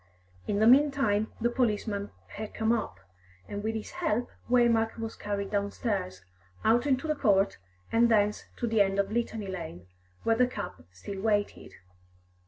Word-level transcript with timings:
In 0.47 0.57
the 0.57 0.65
meantime 0.65 1.31
the 1.39 1.51
policeman 1.51 2.09
had 2.29 2.55
come 2.55 2.71
up, 2.71 3.01
and 3.47 3.63
with 3.63 3.75
his 3.75 3.91
help 3.91 4.31
Waymark 4.49 4.97
was 4.97 5.15
carried 5.15 5.51
downstairs, 5.51 6.25
out 6.65 6.87
into 6.87 7.07
the 7.07 7.13
court, 7.13 7.59
and 7.91 8.09
thence 8.09 8.45
to 8.57 8.65
the 8.65 8.81
end 8.81 8.97
of 8.97 9.11
Litany 9.11 9.45
Lane, 9.45 9.85
where 10.23 10.35
the 10.35 10.47
cab 10.47 10.83
still 10.91 11.21
waited. 11.21 11.73